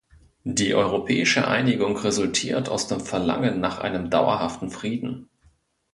[0.45, 5.29] Die europäische Einigung resultiert aus dem Verlangen nach einem dauerhaften Frieden.